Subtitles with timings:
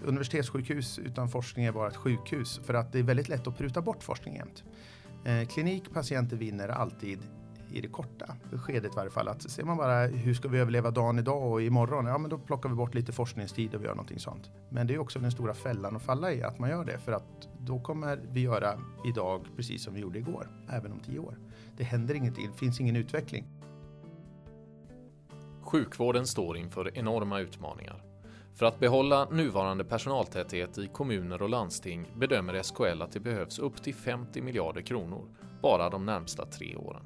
[0.00, 3.58] ett universitetssjukhus utan forskning är bara ett sjukhus för att det är väldigt lätt att
[3.58, 4.64] pruta bort forskning jämt.
[5.24, 7.18] Eh, klinik, patienter vinner alltid
[7.72, 9.28] i det korta skedet i varje fall.
[9.28, 12.06] Att ser man bara hur ska vi överleva dagen idag och imorgon?
[12.06, 14.50] Ja, men då plockar vi bort lite forskningstid och vi gör någonting sånt.
[14.68, 17.12] Men det är också den stora fällan att falla i att man gör det för
[17.12, 21.38] att då kommer vi göra idag precis som vi gjorde igår, även om tio år.
[21.76, 23.46] Det händer ingenting, det finns ingen utveckling.
[25.62, 28.09] Sjukvården står inför enorma utmaningar.
[28.54, 33.82] För att behålla nuvarande personaltäthet i kommuner och landsting bedömer SKL att det behövs upp
[33.82, 35.28] till 50 miljarder kronor
[35.62, 37.02] bara de närmsta tre åren.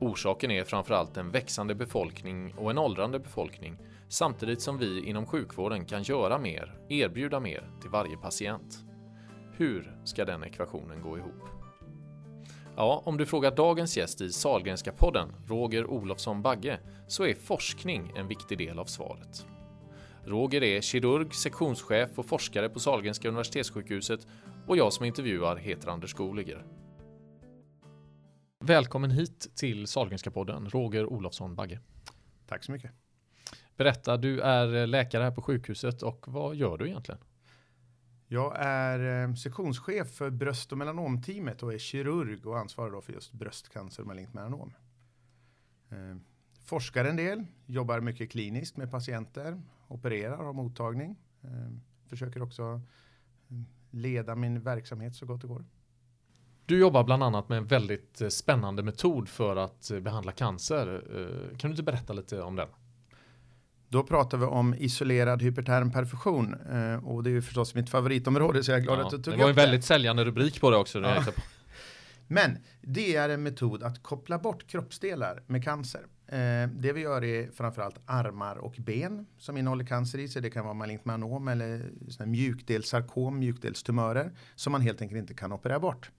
[0.00, 3.78] Orsaken är framförallt en växande befolkning och en åldrande befolkning
[4.08, 8.78] samtidigt som vi inom sjukvården kan göra mer, erbjuda mer till varje patient.
[9.52, 11.42] Hur ska den ekvationen gå ihop?
[12.76, 18.12] Ja, om du frågar dagens gäst i Salgrenska podden, Roger Olofsson Bagge, så är forskning
[18.16, 19.46] en viktig del av svaret.
[20.26, 24.26] Roger är kirurg, sektionschef och forskare på Salgrenska universitetssjukhuset
[24.66, 26.66] och jag som intervjuar heter Anders Goliger.
[28.60, 31.80] Välkommen hit till Salgrenska podden, Roger Olofsson Bagge.
[32.46, 32.90] Tack så mycket.
[33.76, 37.20] Berätta, du är läkare här på sjukhuset och vad gör du egentligen?
[38.26, 43.12] Jag är eh, sektionschef för bröst och melanomteamet och är kirurg och ansvarar då för
[43.12, 44.72] just bröstcancer och malignt melanom.
[46.66, 51.16] Eh, forskar en del, jobbar mycket kliniskt med patienter, opererar, har mottagning.
[51.42, 51.50] Eh,
[52.08, 52.80] försöker också
[53.90, 55.64] leda min verksamhet så gott det går.
[56.66, 61.02] Du jobbar bland annat med en väldigt spännande metod för att behandla cancer.
[61.58, 62.68] Kan du inte berätta lite om den?
[63.88, 68.62] Då pratar vi om isolerad hyperterm perfusion eh, och det är ju förstås mitt favoritområde
[68.62, 69.42] så jag är glad ja, att du tog upp det.
[69.42, 71.00] var en väldigt säljande rubrik på det också.
[71.00, 71.24] Ja.
[72.28, 76.06] Men det är en metod att koppla bort kroppsdelar med cancer.
[76.28, 80.42] Eh, det vi gör är framförallt armar och ben som innehåller cancer i sig.
[80.42, 81.90] Det kan vara malignt melanom eller
[82.26, 86.10] mjukdelssarkom, mjukdelstumörer som man helt enkelt inte kan operera bort.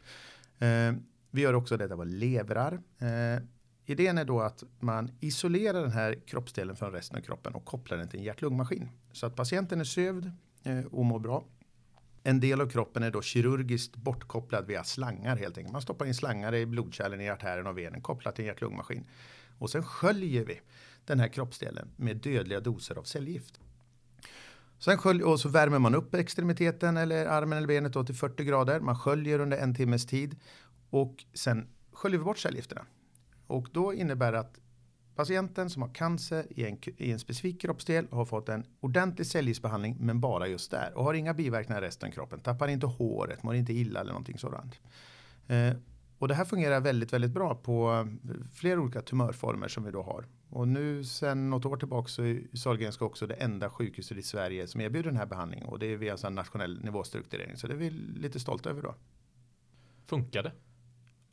[0.59, 0.93] Eh,
[1.31, 2.73] vi gör också detta på levrar.
[2.99, 3.43] Eh,
[3.89, 7.97] Idén är då att man isolerar den här kroppsdelen från resten av kroppen och kopplar
[7.97, 8.89] den till en hjärt-lungmaskin.
[9.11, 10.31] Så att patienten är sövd
[10.63, 11.45] eh, och mår bra.
[12.23, 15.73] En del av kroppen är då kirurgiskt bortkopplad via slangar helt enkelt.
[15.73, 19.05] Man stoppar in slangar i blodkärlen, i artären och venen kopplat till en hjärt-lungmaskin.
[19.57, 20.61] Och sen sköljer vi
[21.05, 23.59] den här kroppsdelen med dödliga doser av cellgift.
[24.79, 28.79] Sen skölj, och så värmer man upp extremiteten eller armen eller benet till 40 grader.
[28.79, 30.35] Man sköljer under en timmes tid
[30.89, 32.85] och sen sköljer vi bort cellgifterna.
[33.47, 34.59] Och då innebär det att
[35.15, 39.97] patienten som har cancer i en, i en specifik kroppsdel har fått en ordentlig cellgiftsbehandling
[39.99, 42.39] men bara just där och har inga biverkningar i resten av kroppen.
[42.39, 44.79] Tappar inte håret, mår inte illa eller någonting sådant.
[45.47, 45.73] Eh,
[46.19, 48.07] och det här fungerar väldigt, väldigt bra på
[48.53, 50.25] flera olika tumörformer som vi då har.
[50.49, 54.67] Och nu sen något år tillbaka så är Sahlgrenska också det enda sjukhuset i Sverige
[54.67, 57.57] som erbjuder den här behandlingen och det är via en nationell nivåstrukturering.
[57.57, 58.95] Så det är vi lite stolta över då.
[60.05, 60.51] Funkar det?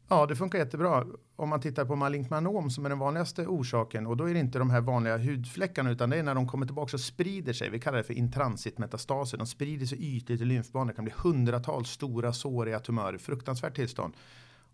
[0.09, 1.07] Ja, det funkar jättebra.
[1.37, 4.41] Om man tittar på malignt melanom som är den vanligaste orsaken och då är det
[4.41, 7.71] inte de här vanliga hudfläckarna utan det är när de kommer tillbaka och sprider sig.
[7.71, 9.39] Vi kallar det för intransitmetastaser.
[9.39, 10.87] De sprider sig ytligt i lymfbanor.
[10.87, 13.19] Det kan bli hundratals stora såriga tumörer.
[13.19, 14.15] Fruktansvärt tillstånd.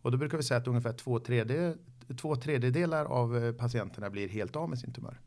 [0.03, 1.75] Och då brukar vi säga att ungefär två, tredje,
[2.21, 5.21] två tredjedelar av eh, patienterna blir helt av med sin tumör.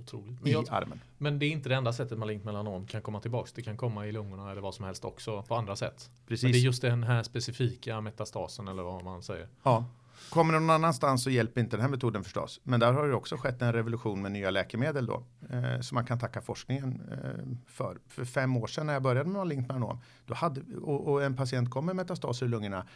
[0.00, 0.46] Otroligt.
[0.46, 1.00] I jag, armen.
[1.18, 3.50] Men det är inte det enda sättet malignt melanom kan komma tillbaka.
[3.54, 6.10] Det kan komma i lungorna eller vad som helst också på andra sätt.
[6.26, 6.42] Precis.
[6.42, 9.48] Men det är just den här specifika metastasen eller vad man säger.
[9.62, 9.84] Ja.
[10.30, 12.60] Kommer det någon annanstans så hjälper inte den här metoden förstås.
[12.62, 15.22] Men där har det också skett en revolution med nya läkemedel då.
[15.50, 17.98] Eh, som man kan tacka forskningen eh, för.
[18.08, 20.00] För fem år sedan när jag började med malignt melanom.
[20.26, 22.86] Då hade, och, och en patient kom med metastaser i lungorna.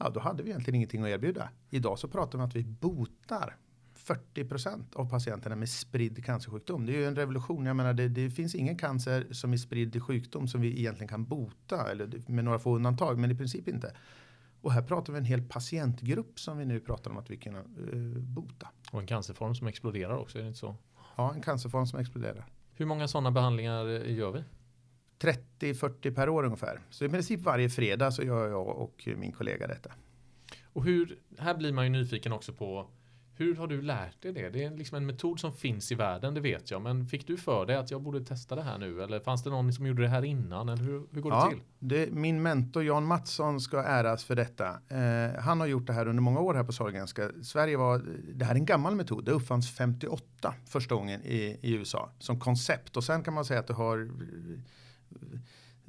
[0.00, 1.48] Ja, då hade vi egentligen ingenting att erbjuda.
[1.70, 3.56] Idag så pratar vi om att vi botar
[3.96, 6.86] 40% av patienterna med spridd cancersjukdom.
[6.86, 7.66] Det är ju en revolution.
[7.66, 11.24] Jag menar, det, det, finns ingen cancer som är spridd sjukdom som vi egentligen kan
[11.24, 13.96] bota eller med några få undantag, men i princip inte.
[14.60, 17.56] Och här pratar vi en hel patientgrupp som vi nu pratar om att vi kan
[17.56, 18.68] uh, bota.
[18.92, 20.76] Och en cancerform som exploderar också, är det inte så?
[21.16, 22.46] Ja, en cancerform som exploderar.
[22.74, 24.44] Hur många sådana behandlingar eh, gör vi?
[25.20, 26.80] 30-40 per år ungefär.
[26.90, 29.92] Så i princip varje fredag så gör jag och min kollega detta.
[30.72, 32.90] Och hur, här blir man ju nyfiken också på
[33.40, 34.48] hur har du lärt dig det?
[34.48, 36.82] Det är liksom en metod som finns i världen, det vet jag.
[36.82, 39.02] Men fick du för dig att jag borde testa det här nu?
[39.02, 40.68] Eller fanns det någon som gjorde det här innan?
[40.68, 41.62] Eller hur, hur går ja, det till?
[41.78, 44.68] Det, min mentor Jan Mattsson ska äras för detta.
[44.88, 47.30] Eh, han har gjort det här under många år här på Sahlgrenska.
[47.42, 48.02] Sverige var,
[48.34, 49.24] det här är en gammal metod.
[49.24, 52.96] Det uppfanns 58 första gången i, i USA som koncept.
[52.96, 54.10] Och sen kan man säga att det har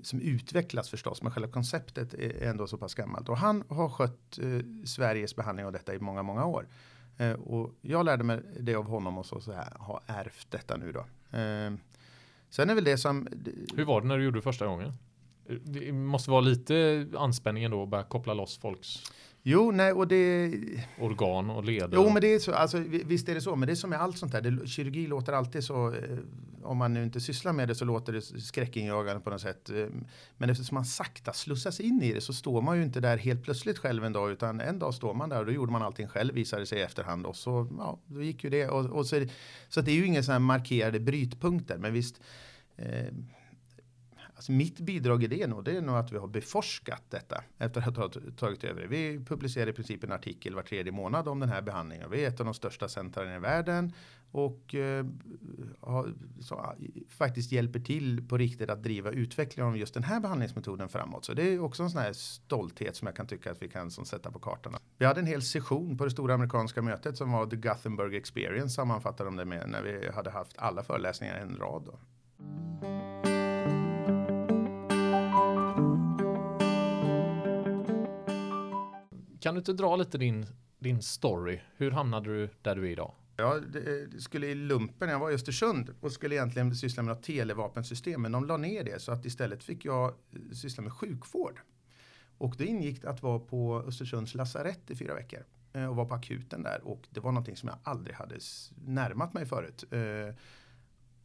[0.04, 3.30] som utvecklas förstås, men själva konceptet är ändå så pass gammalt.
[3.30, 6.68] Och han har skött eh, Sveriges behandling av detta i många, många år.
[7.18, 10.78] Eh, och jag lärde mig det av honom och så, så här, har ärvt detta
[10.78, 11.00] nu då.
[11.38, 11.72] Eh,
[12.50, 13.28] Sen är väl det som...
[13.76, 14.94] Hur var det när du gjorde det första gången?
[15.64, 19.12] Det måste vara lite anspänning då att börja koppla loss folks
[19.44, 20.52] Jo, nej, och det...
[21.00, 21.90] Organ och leder.
[21.94, 22.54] Jo, men det är så.
[22.54, 23.56] Alltså, visst är det så.
[23.56, 24.42] Men det är som med allt sånt där.
[24.42, 25.88] Det, kirurgi låter alltid så.
[25.88, 26.18] Eh,
[26.63, 29.69] om man nu inte sysslar med det så låter det skräckinjagande på något sätt.
[29.69, 29.86] Eh,
[30.38, 33.44] men eftersom man sakta slussas in i det så står man ju inte där helt
[33.44, 34.31] plötsligt själv en dag.
[34.31, 36.81] Utan en dag står man där och då gjorde man allting själv visade sig i
[36.81, 37.25] efterhand.
[37.25, 38.68] Och så, ja, då gick ju det.
[38.68, 39.25] Och, och så,
[39.69, 41.78] så det är ju inga sådana markerade brytpunkter.
[41.78, 42.22] Men visst.
[42.75, 43.13] Eh,
[44.42, 47.81] Alltså mitt bidrag i det, nog, det är nog att vi har beforskat detta efter
[47.81, 48.88] att ha tagit över det.
[48.88, 52.10] Vi publicerar i princip en artikel var tredje månad om den här behandlingen.
[52.12, 53.94] Vi är ett av de största centren i världen
[54.31, 55.06] och eh,
[56.39, 56.75] så, ah,
[57.10, 61.25] faktiskt hjälper till på riktigt att driva utvecklingen av just den här behandlingsmetoden framåt.
[61.25, 63.92] Så det är också en sån här stolthet som jag kan tycka att vi kan
[63.92, 64.75] som, sätta på kartan.
[64.98, 68.75] Vi hade en hel session på det stora amerikanska mötet som var The Gothenburg Experience
[68.75, 71.84] sammanfattade de det med när vi hade haft alla föreläsningar i en rad.
[71.86, 72.00] Då.
[79.42, 80.45] Kan du inte dra lite din,
[80.80, 81.60] din story?
[81.77, 83.13] Hur hamnade du där du är idag?
[83.36, 83.63] Jag
[84.19, 88.31] skulle i lumpen, jag var i Östersund och skulle egentligen syssla med något televapensystem, men
[88.31, 91.62] de la ner det så att istället fick jag eh, syssla med sjukvård.
[92.38, 96.13] Och det ingick att vara på Östersunds lasarett i fyra veckor eh, och vara på
[96.13, 98.36] akuten där och det var någonting som jag aldrig hade
[98.86, 99.84] närmat mig förut.
[99.92, 100.36] Eh,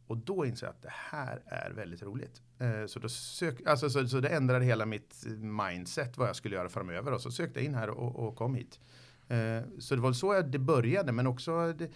[0.07, 2.41] och då insåg jag att det här är väldigt roligt.
[2.87, 6.69] Så, då sök, alltså, så, så det ändrade hela mitt mindset vad jag skulle göra
[6.69, 7.13] framöver.
[7.13, 8.79] Och så sökte jag in här och, och kom hit.
[9.27, 11.11] Eh, så det var så det började.
[11.11, 11.89] Men också det,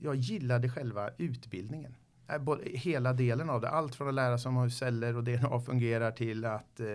[0.00, 1.96] jag gillade själva utbildningen.
[2.28, 3.68] Eh, hela delen av det.
[3.68, 6.86] Allt från att lära sig om hur celler och DNA fungerar till att eh,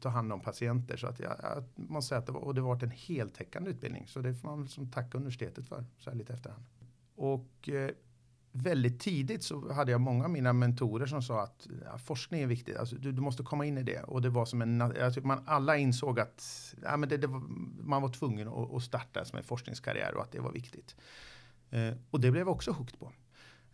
[0.00, 0.96] ta hand om patienter.
[0.96, 4.06] Så att jag, jag måste säga att det var, och det varit en heltäckande utbildning.
[4.06, 5.84] Så det får man som tacka universitetet för.
[5.98, 6.64] Så här lite efterhand.
[7.14, 7.90] Och eh,
[8.62, 12.46] väldigt tidigt så hade jag många av mina mentorer som sa att ja, forskning är
[12.46, 12.76] viktigt.
[12.76, 14.02] Alltså, du, du, måste komma in i det.
[14.02, 17.42] Och det var som en, alltså, man, alla insåg att ja, men det, det var,
[17.82, 20.96] man var tvungen att, att, starta som en forskningskarriär och att det var viktigt.
[21.70, 23.12] Eh, och det blev jag också hooked på.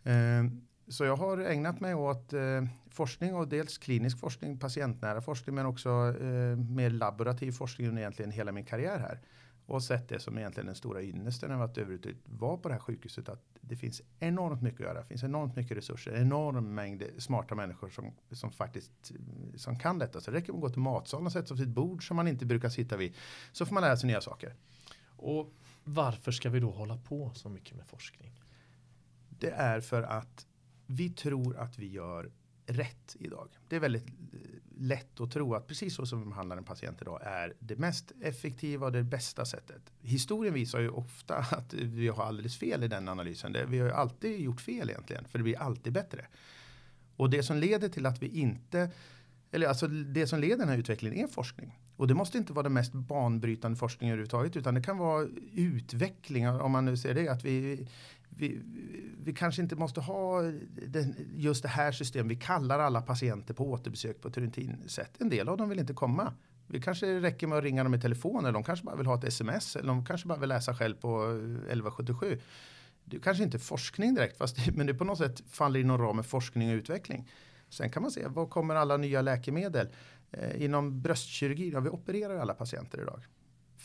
[0.09, 0.43] Eh,
[0.87, 5.65] så jag har ägnat mig åt eh, forskning och dels klinisk forskning, patientnära forskning men
[5.65, 5.89] också
[6.21, 9.19] eh, mer laborativ forskning under egentligen hela min karriär här
[9.65, 12.81] och sett det som egentligen den stora ynnesten av att överhuvudtaget vara på det här
[12.81, 13.29] sjukhuset.
[13.29, 15.01] Att det finns enormt mycket att göra.
[15.01, 16.11] Det finns enormt mycket resurser.
[16.11, 18.91] Enorm mängd smarta människor som, som faktiskt
[19.55, 20.21] som kan detta.
[20.21, 22.17] Så det räcker med att gå till matsalen och sätta sig vid ett bord som
[22.17, 23.13] man inte brukar sitta vid.
[23.51, 24.55] Så får man lära sig nya saker.
[25.07, 25.53] Och
[25.83, 28.41] varför ska vi då hålla på så mycket med forskning?
[29.29, 30.47] Det är för att
[30.85, 32.31] vi tror att vi gör
[32.65, 33.49] rätt idag.
[33.67, 34.39] Det är väldigt eh,
[34.77, 38.11] lätt att tro att precis så som vi behandlar en patient idag är det mest
[38.21, 39.91] effektiva och det bästa sättet.
[40.01, 43.55] Historien visar ju ofta att vi har alldeles fel i den analysen.
[43.69, 46.25] Vi har ju alltid gjort fel egentligen, för det blir alltid bättre.
[47.15, 48.89] Och det som leder till att vi inte,
[49.51, 51.79] eller alltså det som leder den här utvecklingen är forskning.
[51.97, 56.49] Och det måste inte vara den mest banbrytande forskningen överhuvudtaget, utan det kan vara utveckling,
[56.49, 57.87] om man nu ser det, att vi
[58.37, 58.61] vi,
[59.23, 60.41] vi kanske inte måste ha
[60.87, 62.31] den, just det här systemet.
[62.31, 65.21] Vi kallar alla patienter på återbesök på ett rutinsätt.
[65.21, 66.33] En del av dem vill inte komma.
[66.67, 69.17] Vi kanske räcker med att ringa dem i telefon eller de kanske bara vill ha
[69.17, 72.39] ett sms eller de kanske bara vill läsa själv på eh, 1177.
[73.03, 76.23] Det är kanske inte forskning direkt, fast men det på något sätt faller inom ramen
[76.23, 77.29] forskning och utveckling.
[77.69, 79.87] Sen kan man se, var kommer alla nya läkemedel?
[80.31, 83.23] Eh, inom bröstkirurgi, ja, vi opererar alla patienter idag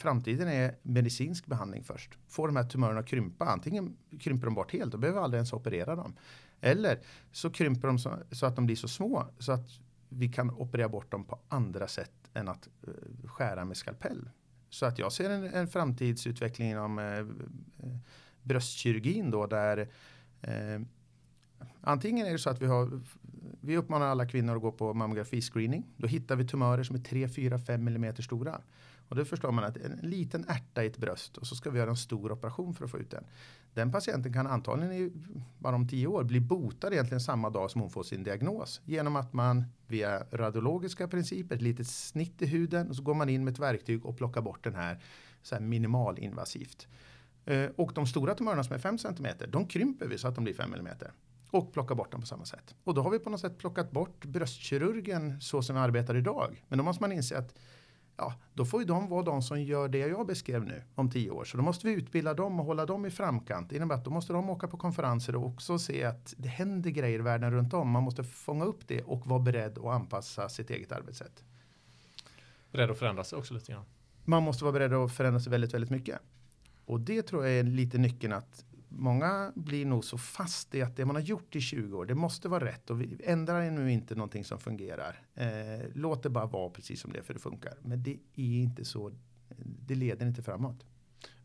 [0.00, 2.18] framtiden är medicinsk behandling först.
[2.28, 5.52] Får de här tumörerna krympa, antingen krymper de bort helt, då behöver vi aldrig ens
[5.52, 6.16] operera dem.
[6.60, 7.00] Eller
[7.32, 9.68] så krymper de så, så, att de blir så små så att
[10.08, 14.30] vi kan operera bort dem på andra sätt än att uh, skära med skalpell.
[14.70, 17.26] Så att jag ser en, en framtidsutveckling inom uh,
[18.42, 19.78] bröstkirurgin då där
[20.48, 20.86] uh,
[21.80, 23.00] antingen är det så att vi har
[23.60, 25.86] vi uppmanar alla kvinnor att gå på mammografiscreening.
[25.96, 28.60] Då hittar vi tumörer som är 3, 4, 5 millimeter stora.
[29.10, 31.78] Och då förstår man att en liten ärta i ett bröst och så ska vi
[31.78, 33.24] göra en stor operation för att få ut den.
[33.74, 35.12] Den patienten kan antagligen i,
[35.58, 38.80] bara om tio år bli botad egentligen samma dag som hon får sin diagnos.
[38.84, 43.28] Genom att man via radiologiska principer, ett litet snitt i huden och så går man
[43.28, 45.02] in med ett verktyg och plockar bort den här,
[45.42, 46.88] så här minimalinvasivt.
[47.44, 50.44] Eh, och de stora tumörerna som är 5 cm, de krymper vi så att de
[50.44, 50.88] blir 5 mm.
[51.50, 52.74] Och plockar bort dem på samma sätt.
[52.84, 56.64] Och då har vi på något sätt plockat bort bröstkirurgen så som vi arbetar idag.
[56.68, 57.54] Men då måste man inse att
[58.20, 61.30] ja, då får ju de vara de som gör det jag beskrev nu om tio
[61.30, 61.44] år.
[61.44, 63.70] Så då måste vi utbilda dem och hålla dem i framkant.
[63.70, 66.90] Det innebär att då måste de åka på konferenser och också se att det händer
[66.90, 67.90] grejer i världen runt om.
[67.90, 71.44] Man måste fånga upp det och vara beredd att anpassa sitt eget arbetssätt.
[72.72, 73.84] Beredd att förändra sig också lite grann.
[74.24, 76.18] Man måste vara beredd att förändra sig väldigt, väldigt mycket.
[76.84, 80.96] Och det tror jag är lite nyckeln att många blir nog så fast i att
[80.96, 83.92] det man har gjort i 20 år, det måste vara rätt och vi ändrar nu
[83.92, 85.22] inte någonting som fungerar.
[85.34, 87.74] Eh, låt det bara vara precis som det är för det funkar.
[87.82, 89.12] Men det är inte så,
[89.58, 90.84] det leder inte framåt.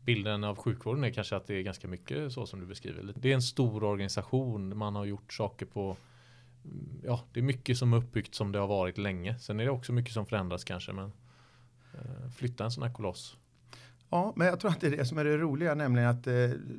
[0.00, 3.12] Bilden av sjukvården är kanske att det är ganska mycket så som du beskriver.
[3.16, 5.96] Det är en stor organisation, man har gjort saker på
[7.04, 9.38] Ja, det är mycket som är uppbyggt som det har varit länge.
[9.38, 10.92] Sen är det också mycket som förändras kanske.
[10.92, 11.12] Men
[11.94, 13.36] eh, flytta en sån här koloss
[14.10, 16.34] Ja, men jag tror att det är det som är det roliga, nämligen att eh,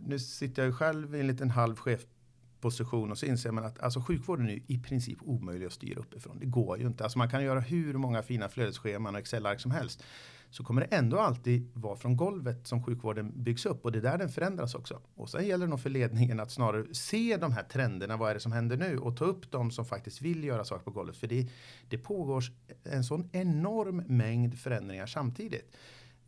[0.06, 3.80] nu sitter jag ju själv i en liten halv chefposition och så inser man att
[3.80, 6.40] alltså, sjukvården är i princip omöjlig att styra uppifrån.
[6.40, 7.04] Det går ju inte.
[7.04, 10.04] Alltså, man kan göra hur många fina flödesscheman och Excel-ark som helst.
[10.50, 14.02] Så kommer det ändå alltid vara från golvet som sjukvården byggs upp och det är
[14.02, 15.02] där den förändras också.
[15.16, 18.34] Och sen gäller det nog för ledningen att snarare se de här trenderna, vad är
[18.34, 21.18] det som händer nu och ta upp de som faktiskt vill göra saker på golvet.
[21.18, 21.48] För det,
[21.90, 22.44] det pågår
[22.84, 25.76] en sån enorm mängd förändringar samtidigt.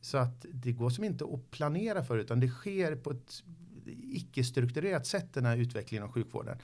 [0.02, 3.44] Så att det går som inte att planera för utan det sker på ett
[3.86, 6.58] icke-strukturerat sätt den här utvecklingen av sjukvården.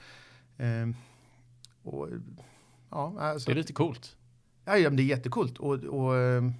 [0.58, 0.94] Ehm,
[1.82, 2.08] och,
[2.90, 4.16] ja, alltså, det är lite coolt.
[4.64, 5.58] Ja, ja det är jättekult.
[5.58, 6.52] Och, och, ehm,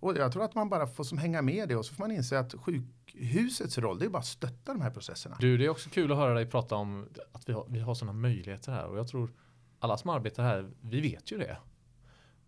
[0.00, 2.10] och jag tror att man bara får som hänga med det och så får man
[2.10, 5.36] inse att sjukhusets roll det är bara att stötta de här processerna.
[5.40, 7.94] Du, det är också kul att höra dig prata om att vi har, vi har
[7.94, 9.30] sådana möjligheter här och jag tror
[9.78, 11.56] alla som arbetar här, vi vet ju det.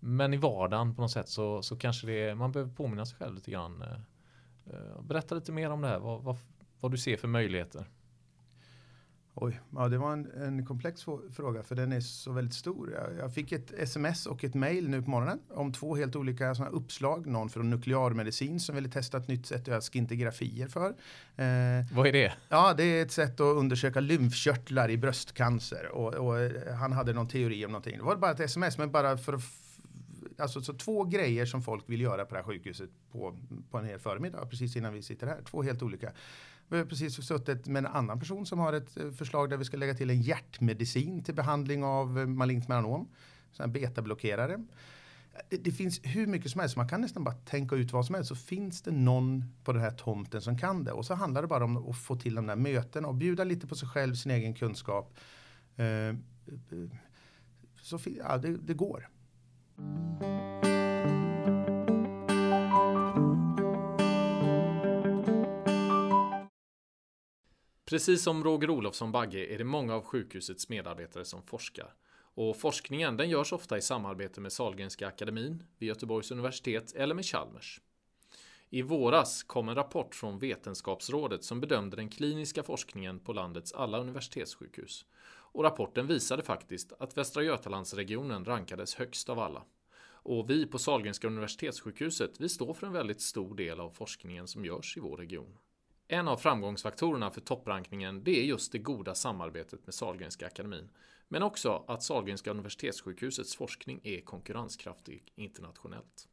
[0.05, 3.19] Men i vardagen på något sätt så, så kanske det är, man behöver påminna sig
[3.19, 3.83] själv lite grann.
[3.83, 6.37] Eh, eh, berätta lite mer om det här, vad, vad,
[6.81, 7.87] vad du ser för möjligheter.
[9.35, 11.05] Oj, ja, det var en, en komplex
[11.37, 12.93] fråga för den är så väldigt stor.
[12.93, 16.55] Jag, jag, fick ett sms och ett mail nu på morgonen om två helt olika
[16.55, 17.27] såna uppslag.
[17.27, 20.89] Någon från nuklearmedicin som ville testa ett nytt sätt att göra skintigrafier för.
[21.37, 22.33] Eh, Vad är det?
[22.49, 27.13] Ja, det är ett sätt att undersöka lymfkörtlar i bröstcancer och, och eh, han hade
[27.13, 27.97] någon teori om någonting.
[27.97, 29.62] Det var bara ett sms, men bara för att
[30.43, 33.39] alltså så två grejer som folk vill göra på det här sjukhuset på,
[33.71, 35.43] på en hel förmiddag, precis innan vi sitter här.
[35.51, 36.13] Två helt olika.
[36.69, 39.65] Vi har precis suttit med en annan person som har ett eh, förslag där vi
[39.65, 43.09] ska lägga till en hjärtmedicin till behandling av eh, malignt melanom.
[43.59, 44.65] En betablockerare.
[45.49, 48.29] Det, finns hur mycket som helst, man kan nästan bara tänka ut vad som helst.
[48.29, 50.93] Så finns det någon på den här tomten som kan det.
[50.93, 53.67] Och så handlar det bara om att få till de där mötena och bjuda lite
[53.67, 55.19] på sig själv, sin egen kunskap.
[55.77, 56.15] Eh,
[57.81, 59.09] så ja, det, det går.
[67.93, 71.95] Precis som Roger Olofsson Bagge är det många av sjukhusets medarbetare som forskar.
[72.35, 77.25] Och forskningen den görs ofta i samarbete med Sahlgrenska akademin, vid Göteborgs universitet eller med
[77.25, 77.81] Chalmers.
[78.71, 83.99] I våras kom en rapport från Vetenskapsrådet som bedömde den kliniska forskningen på landets alla
[83.99, 85.05] universitetssjukhus.
[85.53, 89.65] Och rapporten visade faktiskt att Västra Götalandsregionen rankades högst av alla.
[90.25, 94.65] Och vi på Sahlgrenska universitetssjukhuset, vi står för en väldigt stor del av forskningen som
[94.65, 95.59] görs i vår region.
[96.09, 100.89] En av framgångsfaktorerna för topprankningen det är just det goda samarbetet med Sahlgrenska akademin.
[101.29, 106.29] Men också att Sahlgrenska universitetssjukhusets forskning är konkurrenskraftig internationellt.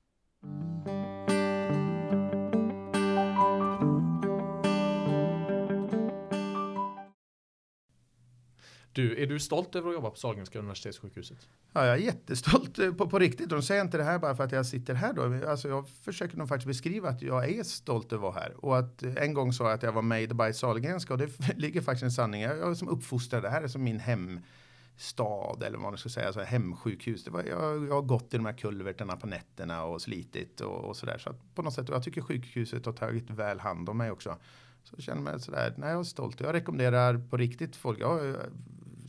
[8.93, 11.47] Du, är du stolt över att jobba på Sahlgrenska universitetssjukhuset?
[11.73, 13.51] Ja, jag är jättestolt eh, på, på riktigt.
[13.51, 15.49] Och de säger inte det här bara för att jag sitter här då.
[15.49, 18.65] Alltså, jag försöker nog faktiskt beskriva att jag är stolt över att vara här.
[18.65, 21.29] Och att eh, en gång sa jag att jag var made by Sahlgrenska och det
[21.57, 22.41] ligger faktiskt en sanning.
[22.41, 26.27] Jag är som uppfostrad, det här är som min hemstad eller vad man ska säga,
[26.27, 27.23] alltså hemsjukhus.
[27.23, 30.83] Det var, jag, jag har gått i de här kulverterna på nätterna och slitit och,
[30.83, 31.17] och sådär.
[31.17, 34.11] Så att på något sätt, och jag tycker sjukhuset har tagit väl hand om mig
[34.11, 34.37] också.
[34.83, 36.39] Så jag känner mig sådär, nej jag är stolt.
[36.39, 38.35] Jag rekommenderar på riktigt folk, jag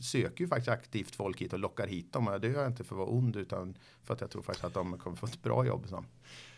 [0.01, 2.27] söker ju faktiskt aktivt folk hit och lockar hit dem.
[2.27, 4.65] Och det gör jag inte för att vara ond utan för att jag tror faktiskt
[4.65, 5.85] att de kommer få ett bra jobb.
[5.89, 6.05] Så.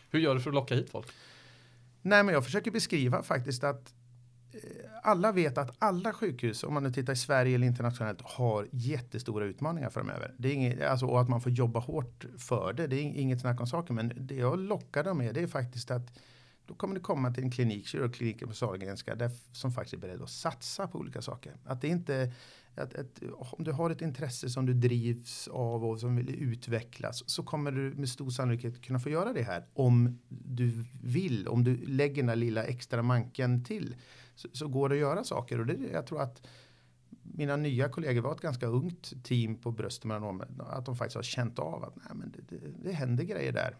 [0.09, 1.07] Hur gör du för att locka hit folk?
[2.01, 3.93] Nej, men jag försöker beskriva faktiskt att
[4.51, 4.59] eh,
[5.03, 9.45] alla vet att alla sjukhus, om man nu tittar i Sverige eller internationellt, har jättestora
[9.45, 10.33] utmaningar framöver.
[10.37, 13.41] Det är inget, alltså, och att man får jobba hårt för det, det är inget
[13.41, 13.95] snack om saken.
[13.95, 16.19] Men det jag lockar dem med det är faktiskt att
[16.65, 20.21] då kommer det komma till en klinik, kirurgkliniken på Sahlgrenska, där, som faktiskt är beredd
[20.21, 21.53] att satsa på olika saker.
[21.65, 22.33] Att det inte
[22.75, 27.23] att, att, om du har ett intresse som du drivs av och som vill utvecklas
[27.29, 31.47] så kommer du med stor sannolikhet kunna få göra det här om du vill.
[31.47, 33.95] Om du lägger den där lilla extra manken till
[34.35, 36.47] så, så går det att göra saker och det, jag tror att
[37.35, 40.11] mina nya kollegor var ett ganska ungt team på brösten
[40.59, 43.75] att de faktiskt har känt av att nej, men det, det, det händer grejer där.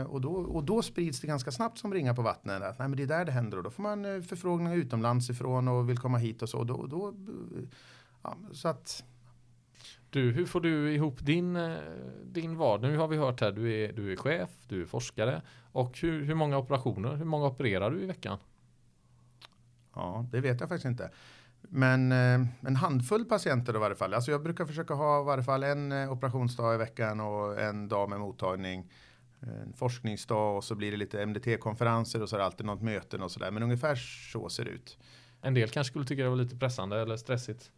[0.00, 2.62] Eh, och, då, och då sprids det ganska snabbt som ringar på vattnet.
[2.62, 5.30] Att nej, men det är där det händer och då får man eh, förfrågningar utomlands
[5.30, 6.64] ifrån och vill komma hit och så.
[6.64, 7.14] Då, då
[8.24, 9.04] Ja, så att...
[10.10, 11.78] Du, hur får du ihop din, eh,
[12.24, 12.90] din vardag?
[12.90, 15.42] Nu har vi hört här, du är, du är chef, du är forskare.
[15.72, 18.38] Och hur, hur många operationer, hur många opererar du i veckan?
[19.94, 21.10] Ja, det vet jag faktiskt inte.
[21.60, 24.14] Men eh, en handfull patienter i varje fall.
[24.14, 27.88] Alltså jag brukar försöka ha i varje fall en eh, operationsdag i veckan och en
[27.88, 28.90] dag med mottagning.
[29.40, 33.22] En forskningsdag och så blir det lite MDT-konferenser och så är det alltid något möten
[33.22, 33.50] och sådär.
[33.50, 33.94] Men ungefär
[34.32, 34.98] så ser det ut.
[35.42, 37.70] En del kanske skulle tycka det var lite pressande eller stressigt.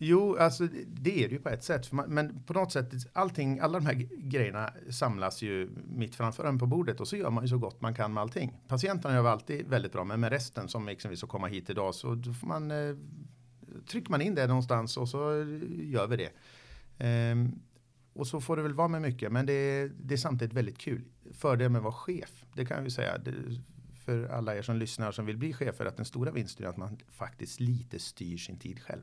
[0.00, 1.92] Jo, alltså det är det ju på ett sätt.
[1.92, 6.58] Man, men på något sätt, allting, alla de här grejerna samlas ju mitt framför en
[6.58, 8.60] på bordet och så gör man ju så gott man kan med allting.
[8.68, 12.14] Patienterna gör alltid väldigt bra, men med resten som exempelvis att komma hit idag så
[12.14, 12.96] då får man eh,
[13.86, 16.30] trycker man in det någonstans och så eh, gör vi det.
[16.98, 17.60] Ehm,
[18.12, 20.78] och så får det väl vara med mycket, men det är, det är samtidigt väldigt
[20.78, 21.04] kul.
[21.32, 23.18] Fördelen med att vara chef, det kan jag ju säga.
[23.18, 23.32] Det,
[24.04, 26.76] för alla er som lyssnar som vill bli chefer att den stora vinsten är att
[26.76, 29.02] man faktiskt lite styr sin tid själv.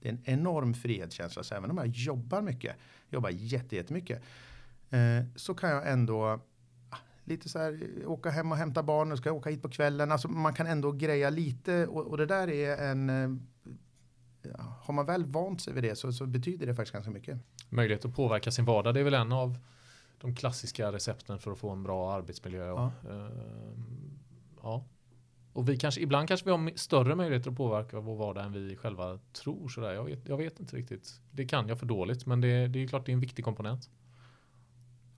[0.00, 1.42] Det är en enorm frihetskänsla.
[1.42, 2.76] Så även om jag jobbar mycket,
[3.10, 4.22] jobbar jättemycket,
[4.90, 6.40] eh, så kan jag ändå
[6.90, 10.12] ah, lite så här åka hem och hämta barn och ska åka hit på kvällen.
[10.12, 13.30] Alltså man kan ändå greja lite och, och det där är en eh,
[14.80, 17.38] har man väl vant sig vid det så, så, betyder det faktiskt ganska mycket.
[17.68, 19.58] Möjlighet att påverka sin vardag, det är väl en av
[20.20, 22.66] de klassiska recepten för att få en bra arbetsmiljö.
[22.66, 22.92] Ja.
[23.10, 23.28] Uh,
[24.62, 24.84] ja.
[25.58, 28.76] Och vi kanske, ibland kanske vi har större möjligheter att påverka vår vardag än vi
[28.76, 29.68] själva tror.
[29.68, 29.92] Sådär.
[29.92, 31.20] Jag, vet, jag vet inte riktigt.
[31.30, 33.90] Det kan jag för dåligt, men det, det är klart det är en viktig komponent.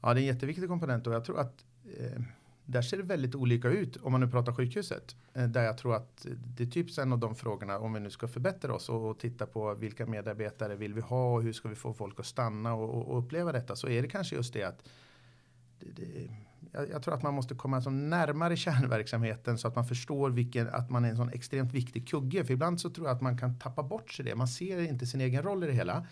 [0.00, 1.64] Ja, det är en jätteviktig komponent och jag tror att
[1.98, 2.22] eh,
[2.64, 5.16] där ser det väldigt olika ut om man nu pratar sjukhuset.
[5.34, 8.10] Eh, där jag tror att det är typ en av de frågorna om vi nu
[8.10, 11.68] ska förbättra oss och, och titta på vilka medarbetare vill vi ha och hur ska
[11.68, 14.52] vi få folk att stanna och, och, och uppleva detta så är det kanske just
[14.52, 14.88] det att
[15.78, 16.30] det, det,
[16.72, 20.68] jag, jag, tror att man måste komma som närmare kärnverksamheten så att man förstår vilken,
[20.68, 22.44] att man är en sån extremt viktig kugge.
[22.44, 24.34] För ibland så tror jag att man kan tappa bort sig det.
[24.34, 26.06] Man ser inte sin egen roll i det hela.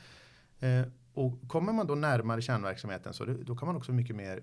[0.60, 0.82] Eh,
[1.14, 4.42] och kommer man då närmare kärnverksamheten så det, då kan man också mycket mer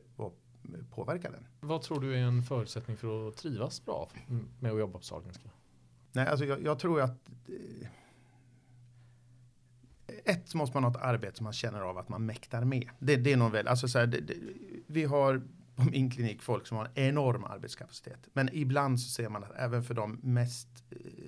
[0.91, 1.47] påverka den.
[1.59, 4.09] Vad tror du är en förutsättning för att trivas bra
[4.59, 5.49] med att jobba på Sahlgrenska?
[6.11, 7.87] Nej, alltså jag, jag tror att eh,
[10.25, 12.89] ett måste man ha ett arbete som man känner av att man mäktar med.
[12.99, 14.35] Det, det är nog väl, alltså så här, det, det,
[14.87, 15.41] vi har
[15.75, 18.27] på min klinik folk som har en enorm arbetskapacitet.
[18.33, 20.67] Men ibland så ser man att även för de mest,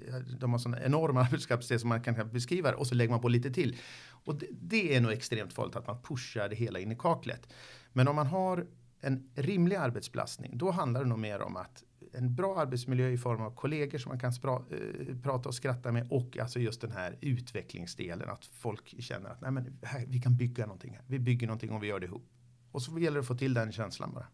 [0.07, 3.29] eh, de har sån enorm arbetskapacitet som man kan beskriva och så lägger man på
[3.29, 3.77] lite till.
[4.10, 7.53] Och det, det är nog extremt farligt att man pushar det hela in i kaklet.
[7.93, 8.67] Men om man har
[9.01, 11.83] en rimlig arbetsbelastning, då handlar det nog mer om att
[12.13, 15.91] en bra arbetsmiljö i form av kollegor som man kan spra, eh, prata och skratta
[15.91, 20.21] med och alltså just den här utvecklingsdelen att folk känner att Nej, men här, vi
[20.21, 21.03] kan bygga någonting här.
[21.07, 22.29] Vi bygger någonting och vi gör det ihop.
[22.71, 24.27] Och så gäller det att få till den känslan bara.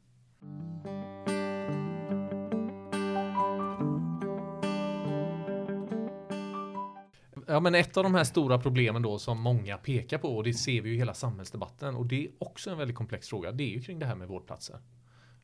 [7.47, 10.53] Ja, men ett av de här stora problemen då som många pekar på och det
[10.53, 13.51] ser vi ju i hela samhällsdebatten och det är också en väldigt komplex fråga.
[13.51, 14.79] Det är ju kring det här med vårdplatser.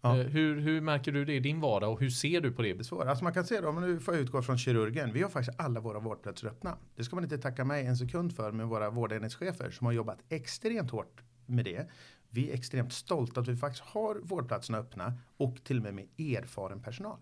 [0.02, 0.18] Ja.
[0.18, 2.84] Eh, hur, hur, märker du det i din vardag och hur ser du på det?
[2.84, 3.08] Svårt.
[3.08, 5.14] Alltså man kan se det, om nu får utgå från kirurgen.
[5.14, 6.78] Vi har faktiskt alla våra vårdplatser öppna.
[6.96, 10.20] Det ska man inte tacka mig en sekund för med våra vårdenhetschefer som har jobbat
[10.30, 11.90] extremt hårt med det.
[12.30, 16.08] Vi är extremt stolta att vi faktiskt har vårdplatserna öppna och till och med med
[16.18, 17.18] erfaren personal.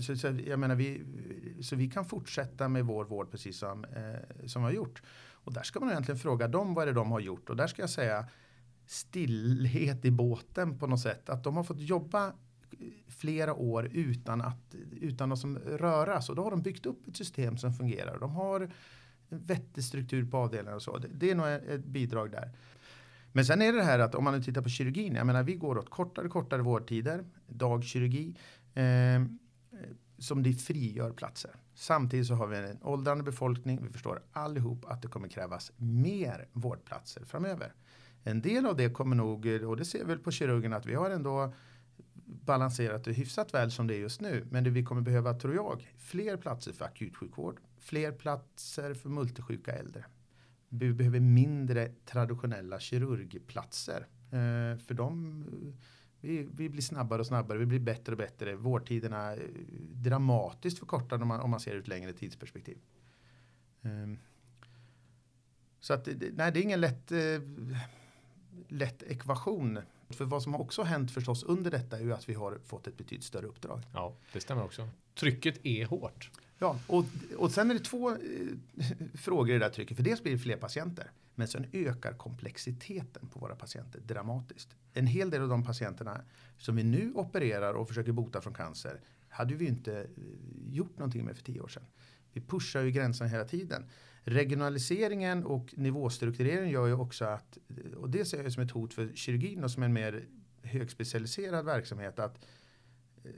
[0.00, 1.04] Så, så, jag menar, vi,
[1.60, 5.02] så vi kan fortsätta med vår vård precis som, eh, som vi har gjort.
[5.32, 7.50] Och där ska man egentligen fråga dem vad är det de har gjort.
[7.50, 8.26] Och där ska jag säga
[8.86, 11.28] stillhet i båten på något sätt.
[11.28, 12.32] Att de har fått jobba
[13.08, 16.28] flera år utan att, utan att som röras.
[16.28, 18.18] Och då har de byggt upp ett system som fungerar.
[18.18, 18.60] De har
[19.28, 20.98] en vettig struktur på avdelningar och så.
[20.98, 22.52] Det, det är nog ett bidrag där.
[23.36, 25.14] Men sen är det här att om man nu tittar på kirurgin.
[25.14, 27.24] Jag menar vi går åt kortare och kortare vårdtider.
[27.46, 28.36] Dagkirurgi.
[28.74, 29.22] Eh,
[30.18, 31.50] som det frigör platser.
[31.74, 33.80] Samtidigt så har vi en åldrande befolkning.
[33.82, 37.74] Vi förstår allihop att det kommer krävas mer vårdplatser framöver.
[38.22, 40.94] En del av det kommer nog, och det ser vi väl på kirurgen, att vi
[40.94, 41.54] har ändå
[42.24, 44.46] balanserat det hyfsat väl som det är just nu.
[44.50, 49.72] Men det vi kommer behöva, tror jag, fler platser för akutsjukvård, fler platser för multisjuka
[49.72, 50.04] äldre.
[50.68, 54.06] Vi behöver mindre traditionella kirurgplatser.
[54.30, 55.44] Eh, för de,
[56.20, 58.56] vi, vi, blir snabbare och snabbare, vi blir bättre och bättre.
[58.56, 59.50] Vårdtiderna är
[59.92, 62.78] dramatiskt förkortade om man, om man ser ut längre tidsperspektiv.
[63.82, 64.18] Ehm,
[65.80, 67.40] så att, nej, det är ingen lätt eh,
[68.68, 69.78] lätt ekvation.
[70.10, 72.86] För vad som också har hänt förstås under detta är ju att vi har fått
[72.86, 73.82] ett betydligt större uppdrag.
[73.92, 74.88] Ja, det stämmer också.
[75.14, 76.30] Trycket är hårt.
[76.58, 77.04] Ja, och,
[77.36, 78.16] och sen är det två eh,
[79.14, 79.96] frågor i det där trycket.
[79.96, 81.10] För dels blir det fler patienter.
[81.34, 84.76] Men sen ökar komplexiteten på våra patienter dramatiskt.
[84.92, 86.20] En hel del av de patienterna
[86.58, 90.06] som vi nu opererar och försöker bota från cancer hade vi inte eh,
[90.70, 91.86] gjort någonting med för tio år sedan.
[92.32, 93.84] Vi pushar ju gränsen hela tiden.
[94.22, 98.94] Regionaliseringen och nivåstruktureringen gör ju också att, eh, och det ser jag som ett hot
[98.94, 100.24] för kirurgin och som en mer
[100.62, 102.44] högspecialiserad verksamhet, att
[103.24, 103.30] eh,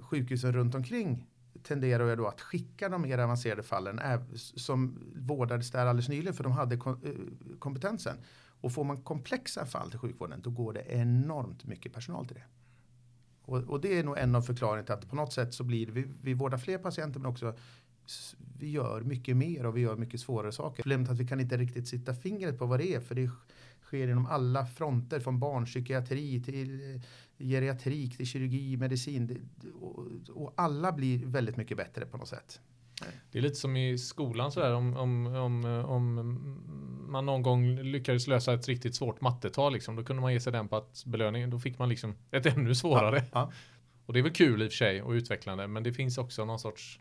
[0.00, 1.26] sjukhusen runt omkring
[1.66, 4.00] tenderar jag då att skicka de mer avancerade fallen
[4.34, 6.80] som vårdades där alldeles nyligen för de hade eh,
[7.58, 8.16] kompetensen.
[8.60, 12.44] Och får man komplexa fall till sjukvården då går det enormt mycket personal till det.
[13.42, 15.86] Och, och det är nog en av förklaringarna till att på något sätt så blir
[15.86, 17.56] det, vi, vi vårdar fler patienter men också
[18.58, 20.82] vi gör mycket mer och vi gör mycket svårare saker.
[20.82, 23.30] Problemet är att vi kan inte riktigt sitta fingret på vad det är för det
[23.82, 27.00] sker inom alla fronter från barnpsykiatri till eh,
[27.38, 29.48] geriatrik till kirurgi, medicin
[29.80, 32.60] och, och alla blir väldigt mycket bättre på något sätt.
[33.32, 36.14] Det är lite som i skolan sådär om, om, om, om
[37.08, 40.52] man någon gång lyckades lösa ett riktigt svårt mattetal liksom, då kunde man ge sig
[40.52, 43.16] den på att belöningen, då fick man liksom ett ännu svårare.
[43.16, 43.52] Ja, ja.
[44.06, 46.44] Och det är väl kul i och för sig och utvecklande, men det finns också
[46.44, 47.00] någon sorts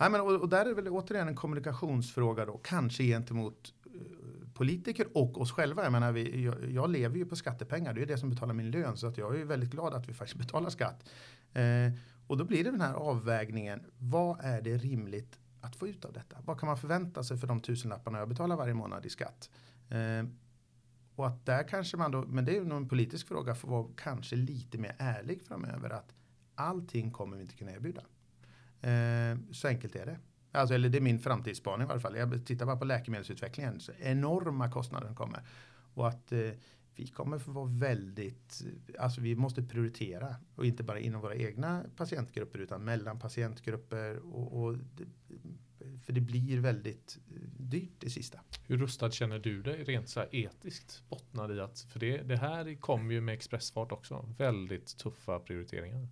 [0.00, 4.39] Nej, men, och, och där är det väl återigen en kommunikationsfråga då, kanske gentemot uh,
[4.60, 5.82] politiker och oss själva.
[5.82, 8.70] Jag, menar, vi, jag, jag, lever ju på skattepengar, det är det som betalar min
[8.70, 11.08] lön, så att jag är väldigt glad att vi faktiskt betalar skatt.
[11.52, 11.92] Eh,
[12.26, 16.12] och då blir det den här avvägningen, vad är det rimligt att få ut av
[16.12, 16.36] detta?
[16.44, 19.50] Vad kan man förvänta sig för de tusenlapparna jag betalar varje månad i skatt?
[19.88, 20.28] Eh,
[21.14, 23.86] och att där kanske man då, men det är nog en politisk fråga, får vara
[23.96, 26.14] kanske lite mer ärlig framöver att
[26.54, 28.02] allting kommer vi inte kunna erbjuda.
[28.80, 30.18] Eh, så enkelt är det.
[30.52, 32.16] Alltså, eller det är min framtidsspaning i varje fall.
[32.16, 33.80] Jag tittar bara på läkemedelsutvecklingen.
[33.80, 35.42] Så enorma kostnader kommer.
[35.94, 36.50] Och att eh,
[36.94, 40.36] vi kommer få vara väldigt, eh, alltså vi måste prioritera.
[40.54, 44.16] Och inte bara inom våra egna patientgrupper utan mellan patientgrupper.
[44.16, 44.76] Och, och
[46.02, 48.40] för det blir väldigt eh, dyrt det sista.
[48.66, 52.36] Hur rustad känner du dig rent så här etiskt bottnad i att, för det, det
[52.36, 56.08] här kommer ju med expressfart också, väldigt tuffa prioriteringar.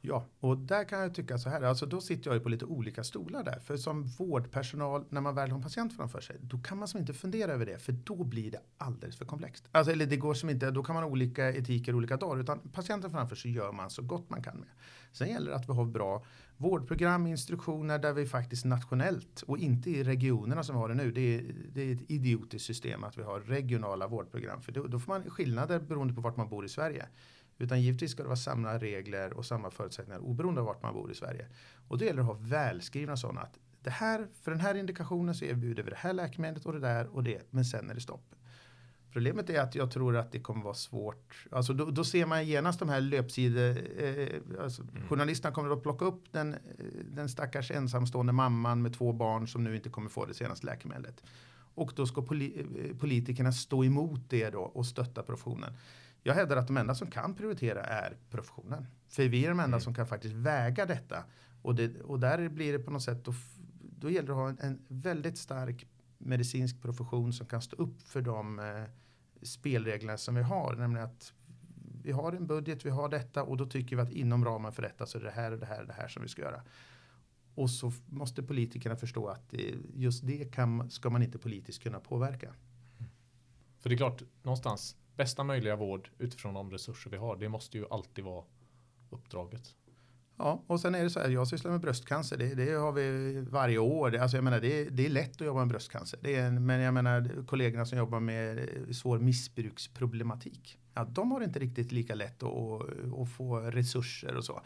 [0.00, 2.64] Ja, och där kan jag tycka så här, alltså då sitter jag ju på lite
[2.64, 3.60] olika stolar där.
[3.60, 7.00] För som vårdpersonal, när man väl har en patient framför sig, då kan man som
[7.00, 9.68] inte fundera över det, för då blir det alldeles för komplext.
[9.72, 12.58] Alltså, eller det går som inte, då kan man ha olika etiker olika dagar, utan
[12.58, 14.68] patienten framför sig gör man så gott man kan med.
[15.12, 16.24] Sen gäller det att vi har bra
[16.56, 21.12] vårdprogram, instruktioner där vi faktiskt nationellt och inte i regionerna som vi har det nu.
[21.12, 24.98] Det är, det är ett idiotiskt system att vi har regionala vårdprogram, för då, då
[24.98, 27.06] får man skillnader beroende på vart man bor i Sverige.
[27.58, 31.10] Utan givetvis ska det vara samma regler och samma förutsättningar oberoende av vart man bor
[31.10, 31.46] i Sverige.
[31.88, 35.34] Och då gäller det att ha välskrivna sådana att det här, för den här indikationen
[35.34, 38.00] så erbjuder vi det här läkemedlet och det där och det, men sen är det
[38.00, 38.34] stopp.
[39.12, 41.46] Problemet är att jag tror att det kommer vara svårt.
[41.50, 43.78] Alltså då, då ser man genast de här löpsidor.
[44.02, 45.08] Eh, alltså mm.
[45.08, 46.56] Journalisterna kommer att plocka upp den,
[47.10, 51.22] den stackars ensamstående mamman med två barn som nu inte kommer få det senaste läkemedlet.
[51.74, 55.72] Och då ska poli, eh, politikerna stå emot det då och stötta professionen.
[56.28, 58.86] Jag hävdar att de enda som kan prioritera är professionen.
[59.06, 59.80] För vi är de enda mm.
[59.80, 61.24] som kan faktiskt väga detta.
[61.62, 63.34] Och, det, och där blir det på något sätt, då,
[63.80, 65.86] då gäller det att ha en, en väldigt stark
[66.18, 68.84] medicinsk profession som kan stå upp för de eh,
[69.42, 70.74] spelreglerna som vi har.
[70.74, 71.32] Nämligen att
[72.02, 74.82] vi har en budget, vi har detta och då tycker vi att inom ramen för
[74.82, 76.62] detta så är det här och det här och det här som vi ska göra.
[77.54, 79.54] Och så måste politikerna förstå att
[79.94, 82.54] just det kan, ska man inte politiskt kunna påverka.
[83.78, 87.36] För det är klart, någonstans bästa möjliga vård utifrån de resurser vi har.
[87.36, 88.44] Det måste ju alltid vara
[89.10, 89.74] uppdraget.
[90.36, 92.36] Ja, och sen är det så här, jag sysslar med bröstcancer.
[92.36, 94.10] Det, det har vi varje år.
[94.10, 96.18] Det, alltså jag menar, det, det är lätt att jobba med bröstcancer.
[96.22, 100.78] Det är, men jag menar kollegorna som jobbar med eh, svår missbruksproblematik.
[100.94, 102.82] Ja, de har inte riktigt lika lätt att,
[103.20, 104.60] att få resurser och så.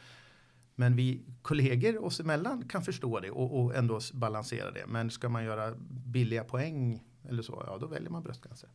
[0.74, 4.84] Men vi kollegor oss emellan kan förstå det och, och ändå balansera det.
[4.86, 8.70] Men ska man göra billiga poäng eller så, ja då väljer man bröstcancer.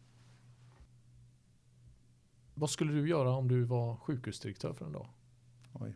[2.59, 5.07] Vad skulle du göra om du var sjukhusdirektör för en dag?
[5.73, 5.95] Oj.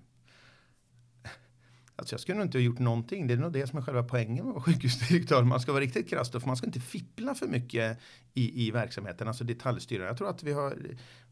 [1.95, 3.28] Alltså jag skulle nog inte ha gjort någonting.
[3.28, 5.43] Det är nog det som är själva poängen med att vara sjukhusdirektör.
[5.43, 8.00] Man ska vara riktigt krass för man ska inte fippla för mycket
[8.34, 10.06] i, i verksamheten, alltså detaljstyra.
[10.06, 10.78] Jag tror att vi har,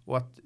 [0.06, 0.40] och att,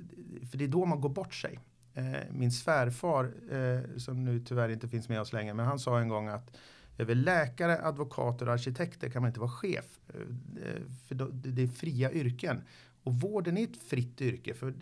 [0.52, 1.60] för det är då man går bort sig.
[1.94, 6.00] Eh, min svärfar, eh, som nu tyvärr inte finns med oss längre, men han sa
[6.00, 6.58] en gång att
[6.98, 10.00] över läkare, advokater och arkitekter kan man inte vara chef.
[10.08, 12.62] Eh, för det är fria yrken.
[13.04, 14.54] Och vården är ett fritt yrke.
[14.54, 14.74] För, eh,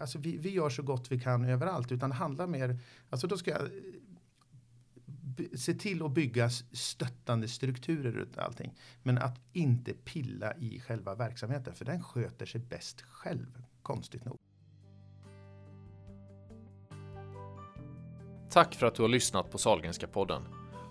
[0.00, 1.92] alltså vi, vi gör så gott vi kan överallt.
[1.92, 2.78] Utan det handlar mer,
[3.10, 3.68] alltså då ska jag eh,
[5.56, 8.74] se till att bygga stöttande strukturer runt allting.
[9.02, 11.74] Men att inte pilla i själva verksamheten.
[11.74, 14.36] För den sköter sig bäst själv, konstigt nog.
[18.50, 20.42] Tack för att du har lyssnat på Salgenska podden.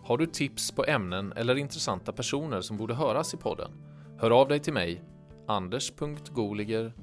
[0.03, 3.71] Har du tips på ämnen eller intressanta personer som borde höras i podden?
[4.19, 5.12] Hör av dig till mig
[5.47, 6.93] anders.goliger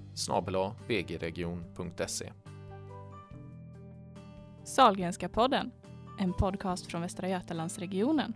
[0.87, 2.33] vgregion.se
[4.65, 5.71] Salgrenska podden,
[6.19, 8.35] en podcast från Västra Götalandsregionen.